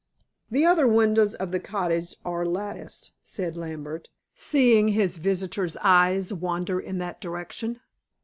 "The 0.49 0.65
other 0.65 0.87
windows 0.87 1.35
of 1.35 1.51
the 1.51 1.59
cottage 1.59 2.15
are 2.25 2.43
latticed," 2.43 3.11
said 3.21 3.55
Lambert, 3.55 4.09
seeing 4.33 4.87
his 4.87 5.17
visitor's 5.17 5.77
eyes 5.77 6.33
wander 6.33 6.79
in 6.79 6.97
that 6.97 7.21
direction. 7.21 7.81